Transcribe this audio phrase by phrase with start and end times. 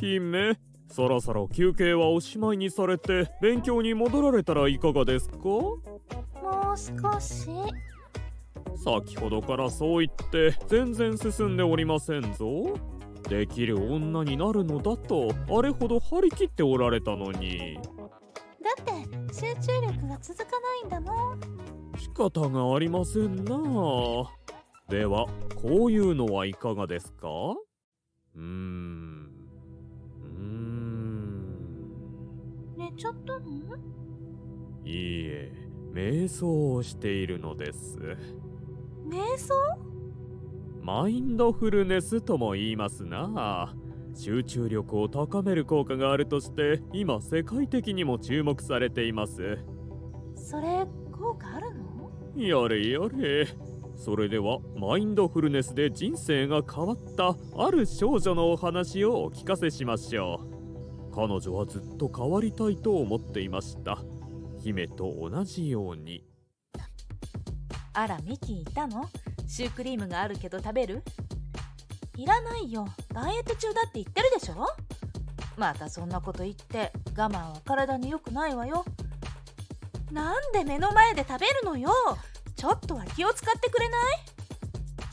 [0.00, 0.58] 姫
[0.90, 5.38] そろそろ休憩はおしまいにされて勉強に戻られたらいかがですか？
[5.38, 5.80] も
[6.74, 7.48] う少し。
[8.76, 12.76] 先ほどからそう言って全然進んでおりませんぞ。
[13.28, 17.78] できる女になるのだとあれほど張り切っておられたのに。
[18.62, 18.92] だって
[19.32, 21.40] 集中力が続かないんだもん。
[21.96, 23.54] 仕方がありませんな。
[24.88, 27.28] ではこういうのはいかがですか？
[28.36, 29.23] うーん
[32.76, 33.40] 寝ちゃったの？
[34.84, 34.94] いい
[35.26, 35.52] え
[35.92, 37.98] 瞑想をしているのです。
[39.08, 39.54] 瞑想？
[40.82, 43.74] マインドフルネスとも言いますな。
[44.14, 49.58] 集中力を高める効果があるとして今世界的にも注目されています。
[50.36, 52.10] それ効果あるの？
[52.36, 53.48] やれやれ。
[53.96, 60.53] それではマインドフルネスで人生が変わったある少女のお話をお聞かせしましょう
[61.14, 63.98] 彼女はずっと変わりたいと思っていました。
[64.60, 66.24] 姫と同じように。
[67.92, 69.08] あらミキいたの？
[69.46, 71.04] シュークリームがあるけど食べる？
[72.16, 72.88] いらないよ。
[73.12, 74.66] ダイエット中だって言ってるでしょ？
[75.56, 78.84] またそんなこと言って我慢は体に良くないわよ。
[80.10, 81.92] なんで目の前で食べるのよ？
[82.56, 84.00] ちょっとは気を使ってくれない？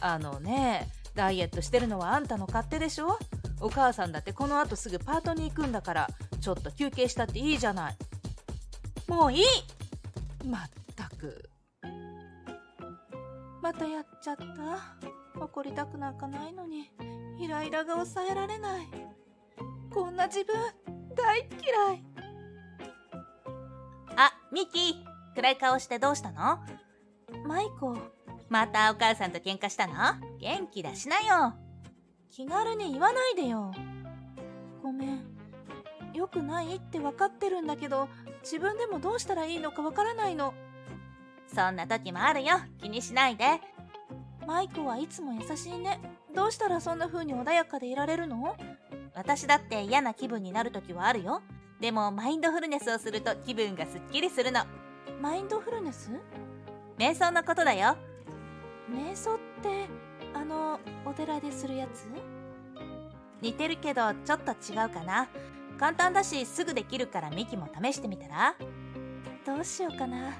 [0.00, 3.18] あのねダイエットしてるのはあんたの勝手でしょ？
[3.60, 6.08] お母さんだってこの後すぐパートに行くんだから
[6.40, 7.96] ちょっと休憩したっていいじゃない。
[9.06, 9.44] もういい。
[10.46, 11.50] まったく。
[13.60, 14.44] またやっちゃった。
[15.38, 16.90] 怒りたくなんかないのに
[17.38, 18.86] イライラが抑えられない。
[19.90, 20.56] こんな自分
[21.14, 22.04] 大嫌い。
[24.16, 24.96] あミキ
[25.34, 26.58] 暗い顔してどうしたの？
[27.46, 27.96] マイコ。
[28.48, 29.94] またお母さんと喧嘩したの？
[30.40, 31.54] 元気出しなよ
[32.30, 33.72] 気軽に言わないでよ。
[34.82, 35.20] ごめん。
[36.14, 38.08] 良くないって分かってるんだけど
[38.42, 40.54] 自分でもどうしたらいいのか分からないの。
[41.52, 42.56] そんな時もあるよ。
[42.80, 43.44] 気にしないで。
[44.46, 46.00] マイコはいつも優しいね。
[46.34, 48.56] どうしたらそんな風に穏やかでいられるの？
[49.14, 51.42] 私だって嫌な気分になる時はあるよ。
[51.80, 54.60] でもマインドフルネスをすると気分がすっきりするの。
[55.20, 56.10] マインドフルネス？
[56.96, 57.96] 瞑想のことだよ。
[58.88, 59.86] 瞑想って
[60.34, 62.08] あのお寺でするやつ？
[63.40, 65.28] 似てるけどちょっと違うかな。
[65.78, 68.54] 簡単だしすぐできるからミキも試してみたら？
[69.46, 70.34] どうしようかな。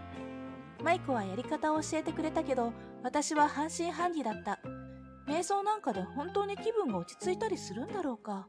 [0.82, 4.58] マイコはやり方を教えてくれたけど私は半信半疑だった。
[5.28, 8.48] 瞑想なんかで本当に気分が落ち着いたりするんだろうか。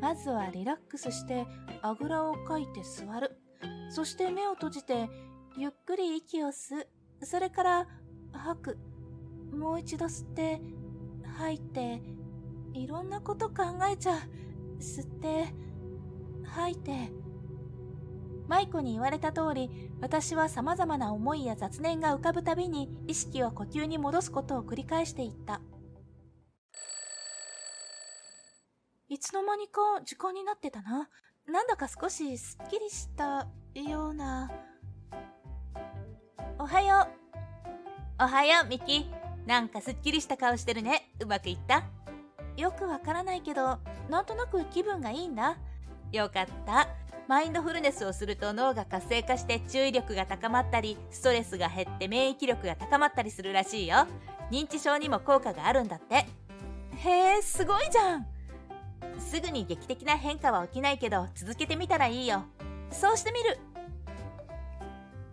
[0.00, 1.46] まずはリラックスして
[1.80, 3.36] あぐらをかいて座る。
[3.88, 5.08] そして目を閉じて
[5.56, 7.26] ゆっくり息を吸う。
[7.26, 7.86] それから
[8.32, 8.78] 吐く。
[9.54, 10.60] もう一度吸って
[11.38, 12.02] 吐いて
[12.72, 14.20] いろんなこと考えちゃう
[14.80, 15.54] 吸って
[16.44, 17.12] 吐いて。
[18.46, 19.70] マイコに言われた通り
[20.00, 25.62] 私は様々な思いや雑念が浮かぶたびに意識を呼吸に戻すことを繰り返していった。
[29.08, 31.08] いつの間にか時間になってたな。
[31.46, 34.50] なんだか少しすっきりしたような。
[36.58, 37.06] おはよ
[38.18, 38.22] う。
[38.22, 39.13] おはようミキ。
[39.46, 41.10] なんかすっきりした顔してるね。
[41.20, 41.84] うまくいった？
[42.56, 43.78] よくわからないけど
[44.08, 45.56] なんとなく気分がいいんだ。
[46.12, 46.88] よかった。
[47.26, 54.06] マインドフルネスをすると脳が活性化して注意力が高まったりストレスが減って免疫力が高まったりするらしいよ。
[54.50, 56.26] 認知症にも効果があるんだって。
[56.96, 58.26] へえすごいじゃん。
[59.18, 62.44] すぐに劇的な変化は起きないけど続けてみたらいいよ。
[62.90, 63.58] そうしてみる。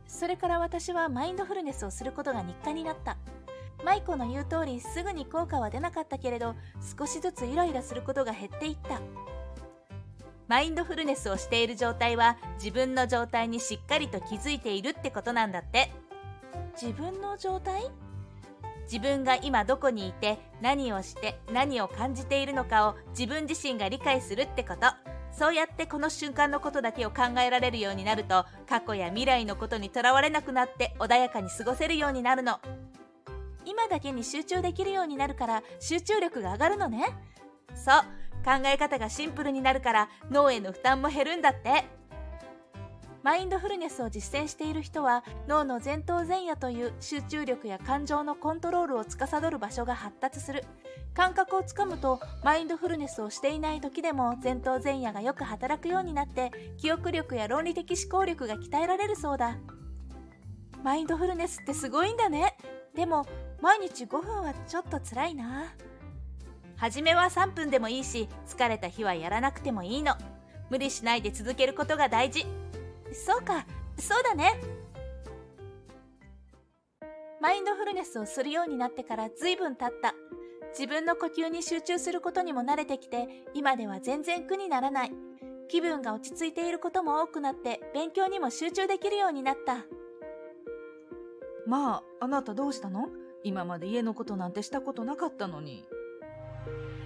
[0.07, 3.17] それから私はマインドフルネスをすることが日課になった。
[3.84, 6.56] マイコの言う通りすぐに効果は出なかったけれど
[6.97, 9.02] 少しずつイライラすることが減っていった。
[10.47, 15.92] マインドフルネスをしている状態は自分の状態にしっかりと気づいているってことなんだって。
[16.80, 17.84] 自分の状態？
[18.84, 24.88] 自分が今どこにいて何をして何を感じているのかを自分自身が理解するってこと。
[25.31, 32.60] そうやってこの瞬間のことだけを考えられるようになると過去や未来のことにとらわれなくなって穏やかに過ごせるようになるの
[33.71, 37.06] 今だけに集中できるようになるから集中力が上がるのね。
[37.73, 38.01] そう
[38.44, 41.85] 考え方がシンプルになるから脳への負担も減るんだって。
[43.23, 50.65] マインドフルネスを実践している人は脳の前頭前野という集中力や感情のコントロールを司る場所が発達する。
[51.13, 59.56] 感覚をつかむとマインドフルネスをしていない時でも前頭前野がよく働くようになって記憶力や論理的思考力が鍛えられるそうだ。
[60.83, 62.57] マインドフルネスってすごいんだね。
[62.95, 63.25] でも
[63.62, 65.74] 毎日5分はちょっと辛いな。
[66.78, 70.16] 初めは3分でもいいし疲れた日はやらなくてもいいの。
[70.69, 72.46] 無理しないで続けることが大事。
[73.13, 73.66] そうか
[74.00, 74.60] そうだね。
[77.40, 80.16] マインドフルネスをするようになってから随分経った。
[80.72, 85.12] 自分の呼吸に集中することにも慣れてきて今では全然苦にならない。
[85.68, 89.86] 気分が落ち着いていることも多くなって勉強にも集中できるようになった。
[91.68, 93.10] まああなたどうしたの？
[93.43, 95.83] 今まで家のことなんてしたことなかったのに。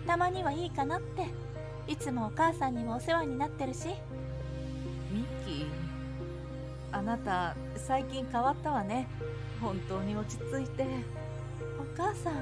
[0.06, 1.28] たまにはいいかなって。
[1.88, 3.88] いつもお母さんにもお世話になってるし。
[5.12, 5.66] ミキ
[6.92, 9.08] あなた最近変わったわね。
[9.62, 10.86] 本当に落ち着いて。
[11.80, 12.34] お母さん。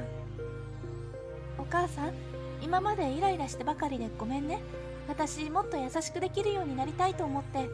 [1.58, 2.14] お母さん？
[2.62, 4.62] 今までイライラしてばかりでごめんね。
[5.08, 7.70] 私もっと優しくできるようになりたいと思って。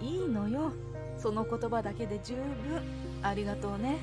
[0.00, 0.72] いいのよ。
[1.18, 2.44] その言葉だけで十分。
[3.22, 3.98] ありがとうね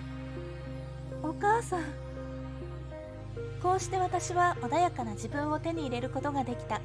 [1.23, 1.83] お母さん。
[3.61, 6.81] こうして私は穏やかな自分を手に入れることができた。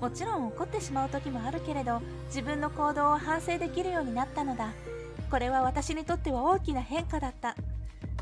[0.00, 4.72] もちろん怒ってしまう時もあるけれど自分の行動を反省できるようになったのだ。
[5.30, 7.54] これは私にとっては大きな変化だった。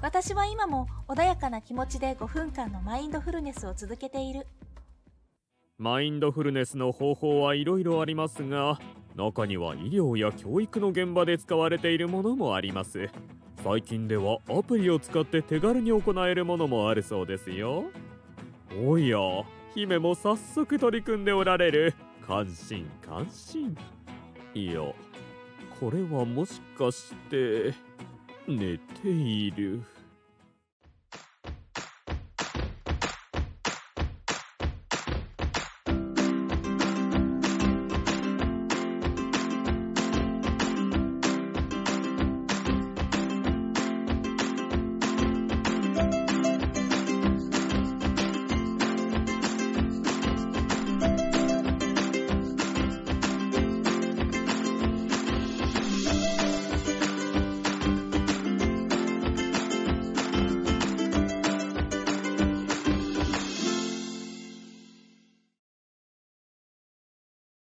[0.02, 4.46] 私は今も穏やかな気持ちで5分間のマインドフルネスを続けている。
[5.78, 8.78] マインドフルネスの方法はいろいろありますが
[9.16, 13.08] 中には医療や教育の現場で使われているものもあります。
[13.64, 17.86] 最近ではアプリを使って手軽に行えるものもあるそうですよ。
[18.84, 19.16] おや
[19.74, 21.94] 姫も早速取り組んでおられる。
[22.26, 23.74] 感心感心。
[24.52, 24.82] いや
[25.80, 27.72] これはもしかして
[28.46, 29.82] 寝ている。